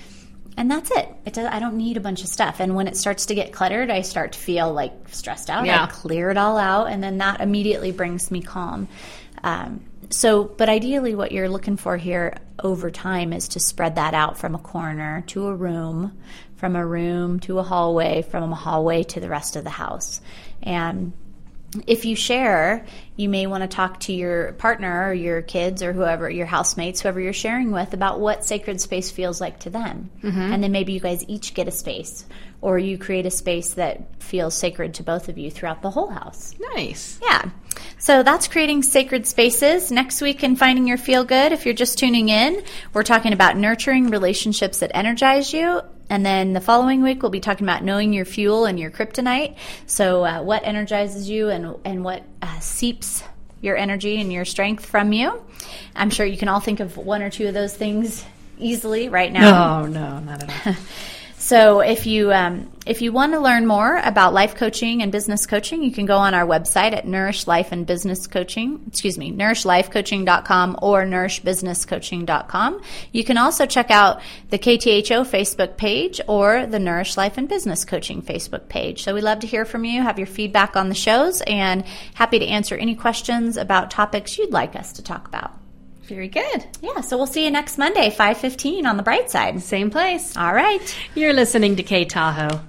and 0.57 0.71
that's 0.71 0.91
it. 0.91 1.09
it 1.25 1.35
does, 1.35 1.47
I 1.51 1.59
don't 1.59 1.77
need 1.77 1.97
a 1.97 2.01
bunch 2.01 2.23
of 2.23 2.29
stuff. 2.29 2.61
And 2.61 2.75
when 2.75 2.87
it 2.87 2.97
starts 2.97 3.27
to 3.27 3.35
get 3.35 3.53
cluttered, 3.53 3.91
I 3.91 4.03
start 4.03 4.33
to 4.33 4.39
feel 4.39 4.73
like 4.73 4.93
stressed 5.09 5.51
out. 5.51 5.67
Yeah. 5.67 5.85
I 5.85 5.87
clear 5.87 6.31
it 6.31 6.37
all 6.37 6.57
out, 6.57 6.87
and 6.87 7.03
then 7.03 7.19
that 7.19 7.41
immediately 7.41 7.91
brings 7.91 8.31
me 8.31 8.41
calm. 8.41 8.89
Um, 9.43 9.85
so, 10.11 10.45
but 10.45 10.69
ideally, 10.69 11.15
what 11.15 11.33
you're 11.33 11.49
looking 11.49 11.77
for 11.77 11.97
here 11.97 12.37
over 12.63 12.91
time 12.91 13.33
is 13.33 13.49
to 13.49 13.61
spread 13.61 13.97
that 13.97 14.15
out 14.15 14.39
from 14.39 14.55
a 14.55 14.59
corner 14.59 15.25
to 15.29 15.47
a 15.47 15.55
room, 15.55 16.17
from 16.57 16.77
a 16.77 16.87
room 16.87 17.41
to 17.41 17.59
a 17.59 17.63
hallway, 17.63 18.23
from 18.23 18.53
a 18.53 18.55
hallway 18.55 19.03
to 19.03 19.21
the 19.21 19.29
rest 19.29 19.57
of 19.57 19.65
the 19.65 19.71
house. 19.71 20.21
And 20.63 21.13
if 21.87 22.05
you 22.05 22.17
share, 22.17 22.85
you 23.17 23.29
may 23.29 23.47
want 23.47 23.63
to 23.63 23.69
talk 23.69 24.01
to 24.01 24.13
your 24.13 24.53
partner 24.55 25.09
or 25.09 25.15
your 25.15 25.43
kids 25.43 25.83
or 25.83 25.93
whoever, 25.93 26.29
your 26.29 26.47
housemates, 26.47 27.01
whoever 27.01 27.21
you're 27.21 27.33
sharing 27.33 27.71
with, 27.71 27.95
about 27.95 28.21
what 28.21 28.45
sacred 28.45 28.81
space 28.81 29.11
feels 29.11 29.41
like 29.41 29.61
to 29.61 29.71
them. 29.71 30.11
Mm-hmm. 30.23 30.41
And 30.41 30.63
then 30.63 30.73
maybe 30.73 30.93
you 30.93 31.01
guys 31.01 31.25
each 31.29 31.55
get 31.55 31.69
a 31.69 31.71
space, 31.71 32.25
or 32.61 32.79
you 32.79 32.99
create 32.99 33.27
a 33.27 33.31
space 33.31 33.75
that 33.75 34.23
feels 34.23 34.55
sacred 34.55 34.95
to 34.95 35.03
both 35.03 35.29
of 35.29 35.39
you 35.39 35.51
throughout 35.51 35.83
the 35.83 35.91
whole 35.91 36.11
house. 36.11 36.55
Nice. 36.75 37.19
Yeah. 37.23 37.51
So 37.99 38.23
that's 38.23 38.49
creating 38.49 38.83
sacred 38.83 39.27
spaces. 39.27 39.91
Next 39.91 40.21
week 40.21 40.43
in 40.43 40.57
Finding 40.57 40.87
Your 40.87 40.99
Feel 40.99 41.25
Good, 41.25 41.53
if 41.53 41.65
you're 41.65 41.75
just 41.75 41.99
tuning 41.99 42.29
in, 42.29 42.63
we're 42.93 43.03
talking 43.03 43.33
about 43.33 43.57
nurturing 43.57 44.11
relationships 44.11 44.81
that 44.81 44.91
energize 44.95 45.53
you 45.53 45.81
and 46.11 46.25
then 46.25 46.53
the 46.53 46.61
following 46.61 47.03
week, 47.03 47.23
we'll 47.23 47.31
be 47.31 47.41
talking 47.41 47.67
about 47.67 47.83
knowing 47.83 48.13
your 48.13 48.25
fuel 48.25 48.67
and 48.67 48.79
your 48.79 48.91
kryptonite. 48.91 49.57
So, 49.87 50.25
uh, 50.25 50.43
what 50.43 50.65
energizes 50.65 51.29
you 51.29 51.49
and, 51.49 51.77
and 51.85 52.05
what 52.05 52.23
uh, 52.43 52.59
seeps 52.61 53.23
your 53.61 53.77
energy 53.77 54.21
and 54.21 54.33
your 54.33 54.45
strength 54.45 54.85
from 54.85 55.13
you. 55.13 55.43
I'm 55.97 56.11
sure 56.11 56.27
you 56.27 56.37
can 56.37 56.49
all 56.49 56.61
think 56.61 56.81
of 56.81 56.97
one 56.97 57.23
or 57.23 57.31
two 57.31 57.49
of 57.49 57.55
those 57.55 57.75
things 57.75 58.25
easily 58.59 59.09
right 59.09 59.33
now. 59.33 59.87
No, 59.87 59.87
no, 59.87 60.19
not 60.21 60.43
at 60.43 60.67
all. 60.67 60.75
So 61.45 61.81
if 61.81 62.07
you 62.07 62.33
um, 62.33 62.73
if 62.87 63.03
you 63.03 63.13
want 63.13 63.35
to 63.35 63.39
learn 63.39 63.67
more 63.67 63.99
about 64.03 64.33
life 64.33 64.55
coaching 64.55 65.03
and 65.03 65.13
business 65.13 65.45
coaching, 65.45 65.83
you 65.83 65.93
can 65.93 66.07
go 66.07 66.17
on 66.17 66.33
our 66.33 66.47
website 66.47 66.95
at 66.95 67.07
Nourish 67.07 67.47
Life 67.47 67.71
and 67.71 67.87
Business 67.87 68.27
Coaching. 68.27 68.83
Excuse 68.87 69.19
me, 69.19 69.31
nourishlifecoaching.com 69.31 70.79
or 70.81 71.05
nourishbusinesscoaching.com. 71.05 72.81
You 73.13 73.25
can 73.25 73.37
also 73.37 73.67
check 73.67 73.91
out 73.91 74.23
the 74.49 74.59
KTHO 74.59 75.27
Facebook 75.31 75.77
page 75.77 76.19
or 76.27 76.65
the 76.65 76.79
Nourish 76.79 77.19
Life 77.19 77.37
and 77.37 77.47
Business 77.47 77.85
Coaching 77.85 78.23
Facebook 78.23 78.71
page. 78.71 79.03
So 79.03 79.13
we 79.13 79.21
love 79.21 79.41
to 79.41 79.47
hear 79.47 79.67
from 79.67 79.85
you, 79.85 80.01
have 80.01 80.19
your 80.19 80.27
feedback 80.27 80.77
on 80.77 80.89
the 80.89 80.95
shows, 80.95 81.43
and 81.43 81.85
happy 82.15 82.39
to 82.39 82.47
answer 82.47 82.75
any 82.75 82.95
questions 82.95 83.59
about 83.59 83.91
topics 83.91 84.39
you'd 84.39 84.51
like 84.51 84.77
us 84.77 84.95
to 84.95 85.03
talk 85.03 85.29
about. 85.29 85.53
Very 86.07 86.29
good. 86.29 86.67
Yeah, 86.83 87.01
so 87.01 87.17
we'll 87.17 87.27
see 87.27 87.45
you 87.45 87.51
next 87.51 87.79
Monday, 87.79 88.11
5:15 88.11 88.87
on 88.87 88.97
the 88.97 89.03
bright 89.03 89.31
side. 89.31 89.63
Same 89.63 89.91
place. 89.91 90.37
All 90.37 90.53
right. 90.53 90.97
You're 91.15 91.33
listening 91.33 91.77
to 91.77 91.83
K 91.83 92.05
Tahoe. 92.05 92.61